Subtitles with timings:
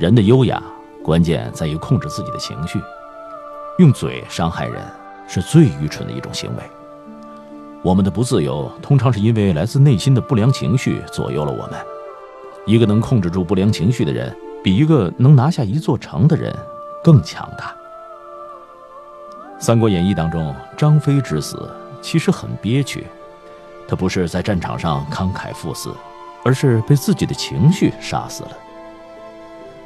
[0.00, 0.62] 人的优雅，
[1.04, 2.80] 关键在于控制自己的情绪。
[3.76, 4.82] 用嘴伤害人，
[5.28, 6.62] 是最愚蠢的一种行为。
[7.82, 11.78] 我们的不自由，通常是因为来自内心的不良情绪左右了我们。
[12.64, 14.34] 一个能控制住不良情绪的人，
[14.64, 16.50] 比一个能拿下一座城的人
[17.04, 17.66] 更强大。
[19.62, 23.06] 《三国演义》当中，张飞之死其实很憋屈，
[23.86, 25.92] 他不是在战场上慷慨赴死，
[26.42, 28.50] 而是被自己的情绪杀死了。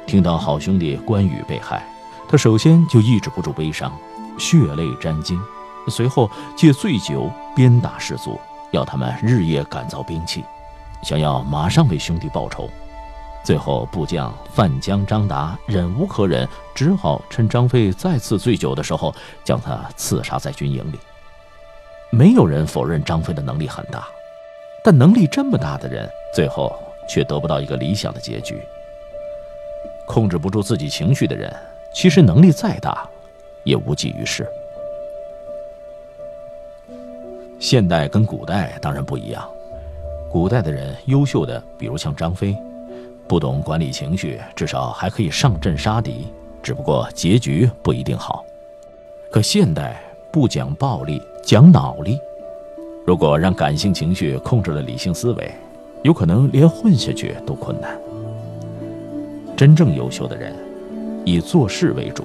[0.05, 1.83] 听到好兄弟关羽被害，
[2.29, 3.91] 他首先就抑制不住悲伤，
[4.37, 5.39] 血泪沾襟。
[5.87, 8.39] 随后借醉酒鞭打士卒，
[8.71, 10.43] 要他们日夜赶造兵器，
[11.03, 12.69] 想要马上为兄弟报仇。
[13.43, 20.99] 最后部将范江、张达忍无可忍，只好趁张飞再次醉酒的时候，将他刺杀在军营里。
[22.11, 24.07] 没有人否认张飞的能力很大，
[24.83, 26.71] 但能力这么大的人，最后
[27.07, 28.59] 却得不到一个理想的结局。
[30.07, 31.53] 控制不住自己情绪的人，
[31.93, 33.07] 其实能力再大，
[33.63, 34.47] 也无济于事。
[37.59, 39.47] 现代跟古代当然不一样，
[40.29, 42.55] 古代的人优秀的，比如像张飞，
[43.27, 46.27] 不懂管理情绪，至少还可以上阵杀敌，
[46.61, 48.45] 只不过结局不一定好。
[49.31, 49.99] 可现代
[50.31, 52.19] 不讲暴力，讲脑力，
[53.05, 55.51] 如果让感性情绪控制了理性思维，
[56.03, 57.97] 有可能连混下去都困难。
[59.55, 60.53] 真正优秀的人，
[61.23, 62.23] 以做事为主，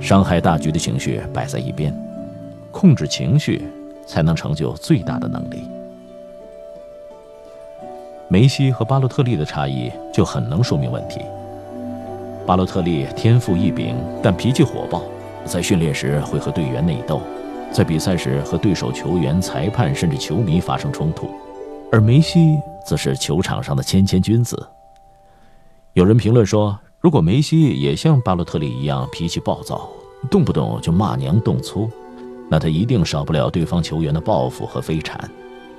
[0.00, 1.94] 伤害大局的情绪摆在一边，
[2.70, 3.62] 控制情绪。
[4.06, 5.62] 才能成就最大的能力。
[8.26, 11.20] 梅西和巴洛特利的差异就很能说明问题。
[12.44, 15.04] 巴洛特利天赋异禀，但脾气火爆，
[15.44, 17.20] 在训练时会和队员内斗，
[17.70, 21.28] 在比赛时和对手球员、裁判甚至球迷发生冲突；
[21.92, 24.66] 而梅西则是球场上的谦谦君子。
[26.00, 29.86] 有人评论说，如果梅西也像巴洛特利一样脾气暴躁，
[30.30, 31.90] 动不动就骂娘动粗。
[32.48, 35.30] 那他一定少不了对方球员的报复和飞铲，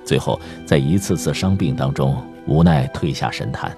[0.06, 2.16] 最后在一次次伤病当中
[2.46, 3.76] 无奈退下神坛。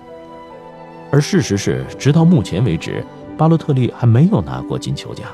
[1.13, 3.01] 而事实是，直到目前为止，
[3.37, 5.29] 巴洛特利还没有拿过金球奖，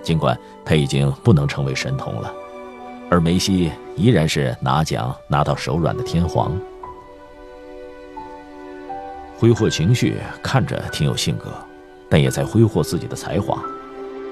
[0.00, 2.32] 尽管他已经不能成为神童了，
[3.10, 6.52] 而梅西依然是拿奖拿到手软的天皇。
[9.42, 11.52] 挥霍情绪看着挺有性格，
[12.08, 13.60] 但也在挥霍自己的才华，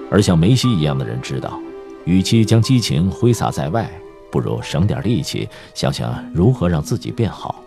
[0.08, 1.60] 而像梅西一样的人知道。
[2.04, 3.90] 与其将激情挥洒在外，
[4.30, 7.60] 不如省点力气，想想如何让自己变好。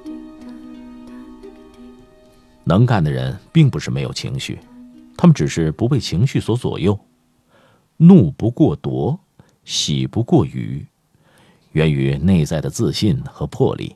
[2.64, 4.58] 能干的人并不是没有情绪，
[5.18, 6.98] 他们只是不被情绪所左右。
[7.98, 9.20] 怒不过夺，
[9.66, 10.88] 喜不过语，
[11.74, 13.94] 源于内在的自信和魄力。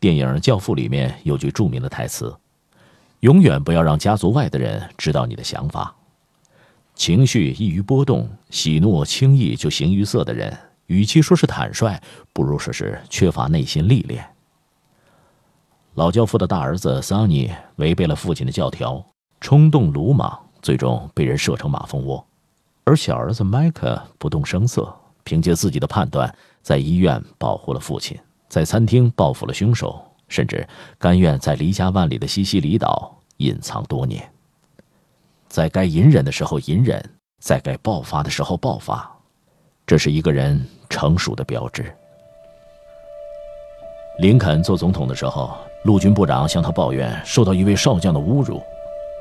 [0.00, 2.36] 电影《教父》里面有句著名的台词
[3.20, 5.94] ：“永远不要让家族外的人知道你的想法。”
[6.94, 10.56] 情绪易于波动、喜怒轻易就形于色的人，
[10.86, 12.00] 与其说是坦率，
[12.32, 14.24] 不如说是缺乏内心历练。
[15.94, 19.04] 老教父的大儿子桑尼违背了父亲的教条，
[19.40, 22.24] 冲动鲁莽，最终被人射成马蜂窝；
[22.84, 24.94] 而小儿子麦克不动声色，
[25.24, 26.32] 凭借自己的判断，
[26.62, 28.16] 在医院保护了父亲，
[28.48, 30.66] 在餐厅报复了凶手，甚至
[30.98, 34.26] 甘愿在离家万里的西西里岛隐藏多年。
[35.48, 37.02] 在该隐忍的时候隐忍，
[37.40, 39.10] 在该爆发的时候爆发，
[39.86, 41.94] 这是一个人成熟的标志。
[44.18, 48.60] 林肯做总统的时候，陆军部长向他抱怨受到一位少将的侮辱，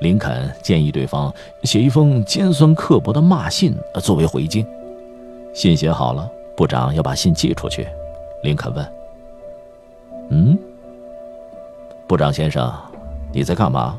[0.02, 1.32] 林肯建议对方
[1.64, 4.66] 写一封尖酸刻薄的骂信作为回敬。
[5.54, 7.88] 信写好了，部长要把信寄出去，
[8.42, 8.84] 林肯问
[10.30, 10.58] ：“嗯，
[12.08, 12.74] 部长先生，
[13.34, 13.98] 你在干嘛？”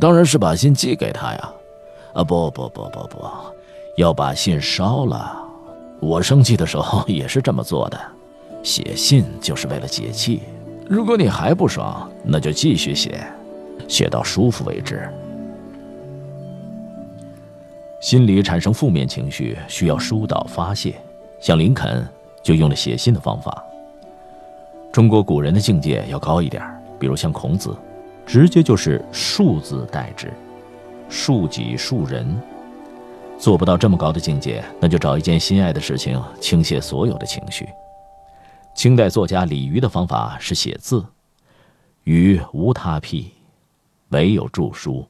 [0.00, 1.52] 当然是把信寄给他呀，
[2.14, 3.24] 啊不不不不不，
[3.96, 5.36] 要把信烧了。
[6.00, 8.00] 我生气的时候 也是这么做的，
[8.62, 10.42] 写信就是为了解气。
[10.88, 13.26] 如果你还不爽，那就继续写，
[13.86, 15.08] 写到舒服为止。
[18.00, 20.94] 心里产生负面情绪需要疏导发泄，
[21.40, 22.06] 像林肯
[22.42, 23.64] 就用了写信的方法。
[24.94, 26.62] 中国古人的境界要高一点，
[27.00, 27.76] 比如像孔子。
[28.24, 30.32] 直接就是恕字代之，
[31.10, 32.40] 恕己恕人。
[33.36, 37.68] 做不到这么高的境界，那就找一件心爱的事情，倾泻所有的情绪。
[38.72, 41.04] 清代作家李渔的方法是写字，
[42.04, 43.32] 余无他癖，
[44.10, 45.04] 唯有著书，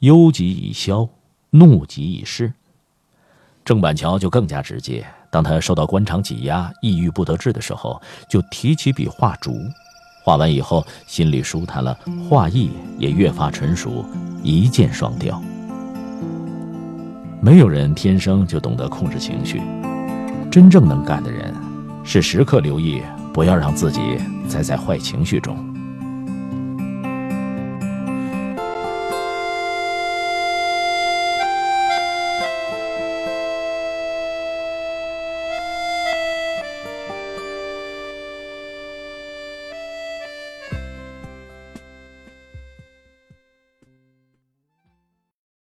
[0.00, 1.08] 忧极以消，
[1.48, 2.52] 怒极以释。
[3.66, 9.60] 郑板桥就更加直接，当他受到官场挤压、抑郁不得志的时候，就提起笔画竹。
[10.22, 11.98] 画完以后心里舒坦了，
[12.30, 14.04] 画艺也越发纯熟，
[14.40, 15.42] 一箭双雕。
[17.40, 19.60] 没有人天生就懂得控制情绪，
[20.48, 21.52] 真正能干的人，
[22.04, 23.02] 是时刻留意
[23.34, 24.00] 不要让自己
[24.48, 25.75] 栽在坏情绪中。